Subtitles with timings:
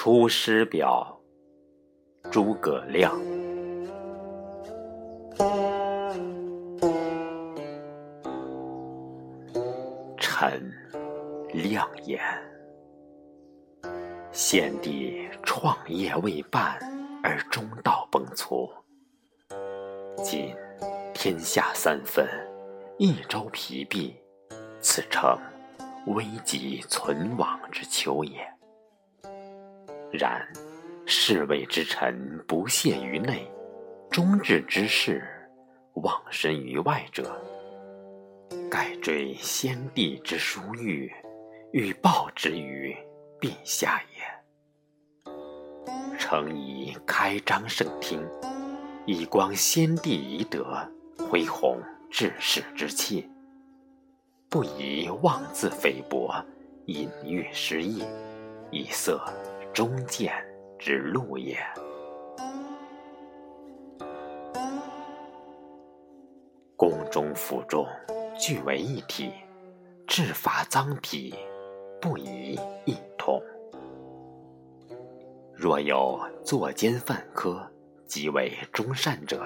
[0.02, 1.20] 《出师表》
[2.30, 3.14] 诸葛亮。
[10.16, 10.72] 臣
[11.52, 12.18] 亮言：
[14.32, 16.78] 先帝创业未半
[17.22, 18.72] 而中道崩殂，
[20.24, 20.56] 今
[21.12, 22.26] 天下三分，
[22.96, 24.16] 益州疲弊，
[24.80, 25.38] 此诚
[26.06, 28.59] 危急存亡之秋也。
[30.12, 30.46] 然
[31.06, 33.50] 侍卫之臣不懈于内，
[34.10, 35.22] 忠志之士
[35.94, 37.40] 忘身于外者，
[38.70, 41.12] 盖追先帝之殊遇，
[41.72, 42.96] 欲报之于
[43.40, 45.32] 陛下也。
[46.18, 48.24] 诚宜开张圣听，
[49.06, 50.76] 以光先帝遗德，
[51.28, 51.80] 恢弘
[52.10, 53.28] 志士之气，
[54.48, 56.34] 不宜妄自菲薄，
[56.86, 58.04] 隐喻失意，
[58.70, 59.20] 以色。
[59.72, 60.32] 中谏
[60.78, 61.56] 之路也。
[66.76, 67.86] 宫中府中
[68.38, 69.32] 俱为一体，
[70.06, 71.34] 治法赃匹
[72.00, 73.40] 不宜异同。
[75.54, 77.70] 若有作奸犯科，
[78.06, 79.44] 即为忠善者，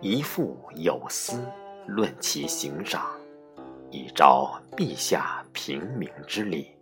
[0.00, 1.42] 宜复有司
[1.86, 3.02] 论其刑赏，
[3.90, 6.75] 以昭陛下平明之礼。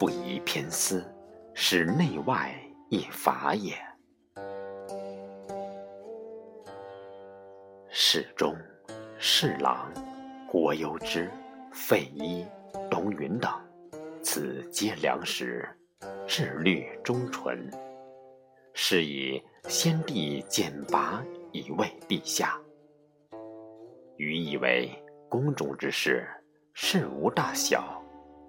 [0.00, 1.04] 不宜偏私，
[1.52, 3.74] 使内外亦法也。
[7.90, 8.56] 侍中、
[9.18, 9.92] 侍郎、
[10.48, 11.30] 郭攸之、
[11.70, 12.46] 费祎、
[12.90, 13.52] 董允等，
[14.22, 15.68] 此皆良实，
[16.26, 17.70] 志虑忠纯，
[18.72, 22.58] 是以先帝简拔以慰陛下。
[24.16, 24.90] 余以为
[25.28, 26.26] 宫中之事，
[26.72, 27.99] 事无大小。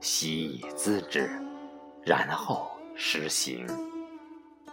[0.02, 1.30] 悉以资之，
[2.04, 3.68] 然后施行，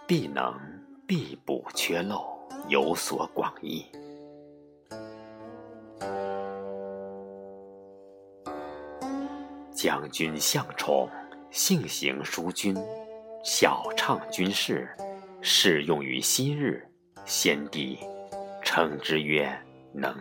[0.07, 0.59] 必能
[1.05, 2.25] 必补缺漏，
[2.67, 3.85] 有所广益。
[9.71, 11.07] 将军向宠，
[11.51, 12.75] 性行淑均，
[13.43, 14.89] 晓畅军事，
[15.41, 16.83] 适用于昔日。
[17.25, 17.99] 先帝
[18.63, 19.55] 称之曰
[19.93, 20.11] 能，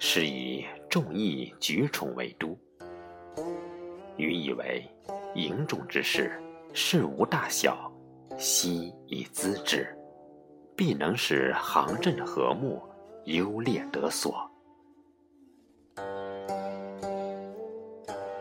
[0.00, 2.58] 是以众议举宠为都。
[4.22, 4.88] 余以为，
[5.34, 6.30] 营中之事，
[6.72, 7.90] 事无大小，
[8.38, 9.84] 悉以咨之，
[10.76, 12.80] 必能使行阵和睦，
[13.24, 14.48] 优劣得所。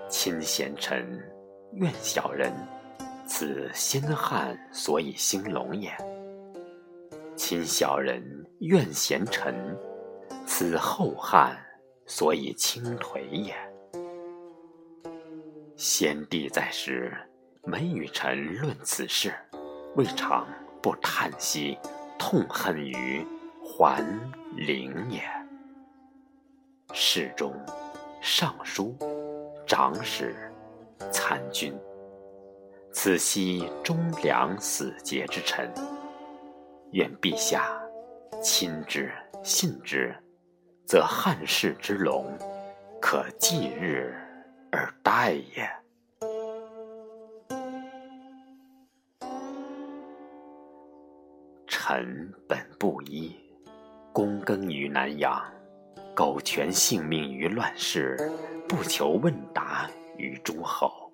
[0.08, 1.20] 亲贤臣，
[1.72, 2.54] 怨小人，
[3.26, 5.90] 此先汉所以兴隆也；
[7.36, 8.24] 亲小人，
[8.60, 9.56] 怨贤臣，
[10.46, 11.58] 此后汉
[12.06, 13.56] 所以倾颓也。
[15.84, 17.12] 先帝在时，
[17.64, 19.34] 每与臣论此事，
[19.96, 20.48] 未尝
[20.80, 21.76] 不叹息
[22.20, 23.26] 痛恨于
[23.64, 24.06] 桓
[24.56, 25.24] 灵也。
[26.94, 27.52] 侍中、
[28.22, 28.96] 尚书、
[29.66, 30.36] 长史、
[31.12, 31.74] 参军，
[32.94, 35.68] 此悉忠良死节之臣，
[36.92, 37.82] 愿陛下
[38.40, 39.12] 亲之
[39.42, 40.16] 信之，
[40.86, 42.38] 则汉室之隆，
[43.02, 44.16] 可继日。
[44.72, 45.70] 而待也。
[51.68, 53.36] 臣本布衣，
[54.14, 55.44] 躬耕于南阳，
[56.16, 58.18] 苟全性命于乱世，
[58.68, 61.12] 不求问答于诸侯。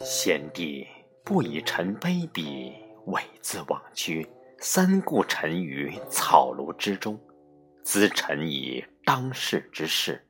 [0.00, 0.86] 先帝
[1.22, 2.72] 不以臣卑鄙，
[3.06, 4.26] 猥自枉屈，
[4.58, 7.20] 三顾臣于草庐之中，
[7.84, 10.24] 咨臣以当世之事。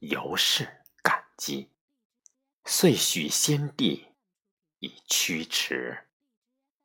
[0.00, 0.64] 由是
[1.02, 1.70] 感激，
[2.64, 4.06] 遂许先帝
[4.78, 5.98] 以驱驰。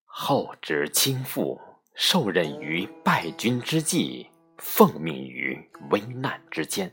[0.04, 1.60] 后值倾覆，
[1.94, 6.92] 受任于败军之际，奉命于危难之间，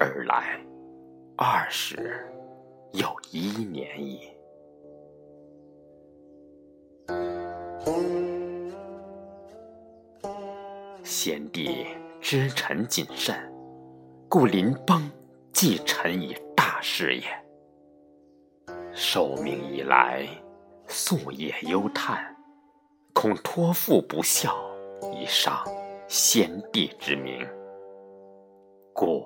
[0.00, 0.60] 而来
[1.36, 2.26] 二十
[2.92, 4.32] 有一年矣。
[11.04, 11.86] 先帝
[12.20, 13.36] 知臣谨慎，
[14.28, 15.08] 故临崩。
[15.58, 17.22] 继臣以大事也，
[18.92, 20.28] 受命以来，
[20.86, 22.36] 夙夜忧叹，
[23.14, 24.54] 恐托付不效，
[25.14, 25.64] 以伤
[26.08, 27.48] 先帝之名，
[28.92, 29.24] 故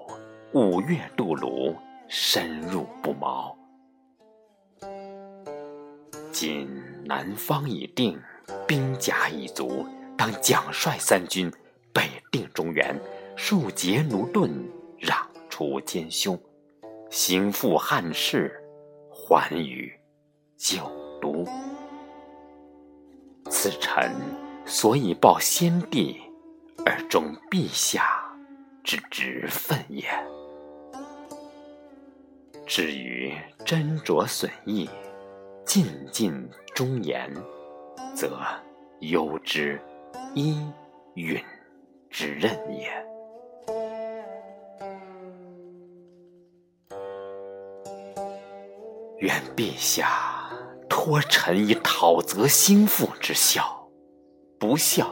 [0.52, 1.74] 五月渡泸，
[2.06, 3.58] 深入不毛。
[6.30, 6.70] 今
[7.04, 8.16] 南方已定，
[8.68, 9.84] 兵甲已足，
[10.16, 11.52] 当奖率三军，
[11.92, 12.96] 北定中原，
[13.34, 14.48] 庶竭奴钝，
[15.00, 15.26] 攘。
[15.60, 16.40] 除奸凶，
[17.10, 18.50] 行复汉室，
[19.10, 19.92] 还于
[20.56, 20.78] 旧
[21.20, 21.44] 都。
[23.50, 24.10] 此臣
[24.64, 26.18] 所以报先帝，
[26.86, 28.24] 而忠陛下
[28.82, 30.08] 之职分也。
[32.66, 33.30] 至于
[33.66, 34.88] 斟酌损益，
[35.66, 37.30] 尽尽忠言，
[38.14, 38.40] 则
[39.00, 39.78] 攸之
[40.34, 40.58] 伊
[41.16, 41.38] 允
[42.08, 43.09] 之任也。
[49.20, 50.08] 愿陛下
[50.88, 53.86] 托臣以讨则兴复之效，
[54.58, 55.06] 不效，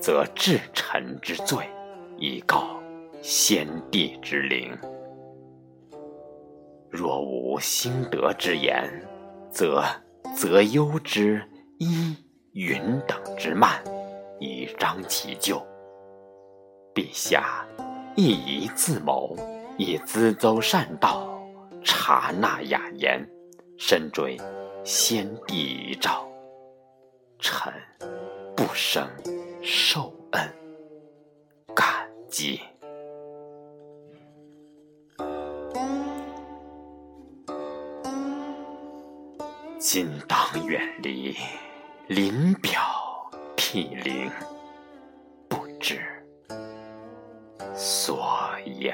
[0.00, 1.68] 则治臣之罪，
[2.18, 2.80] 以告
[3.20, 4.76] 先帝之灵。
[6.88, 8.88] 若无兴德之言，
[9.50, 9.84] 则
[10.36, 11.42] 则忧之
[11.78, 12.16] 伊
[12.52, 13.82] 允等之慢，
[14.38, 15.60] 以彰其咎。
[16.94, 17.66] 陛下
[18.14, 19.36] 亦宜自谋，
[19.76, 21.35] 以咨奏善道。
[21.86, 23.24] 察纳雅言，
[23.78, 24.36] 深追
[24.84, 26.28] 先帝遗诏，
[27.38, 27.72] 臣
[28.56, 29.08] 不胜
[29.62, 30.52] 受恩
[31.76, 32.60] 感激。
[39.78, 41.36] 今当远离，
[42.08, 42.80] 临表
[43.54, 44.28] 涕零，
[45.48, 46.00] 不知
[47.76, 48.28] 所
[48.64, 48.92] 言。